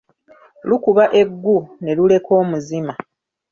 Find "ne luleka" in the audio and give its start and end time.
1.83-2.31